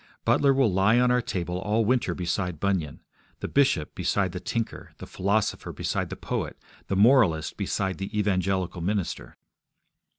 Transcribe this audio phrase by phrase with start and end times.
[0.25, 3.01] Butler will lie on our table all winter beside Bunyan;
[3.39, 8.81] the bishop beside the tinker, the philosopher beside the poet, the moralist beside the evangelical
[8.81, 9.37] minister.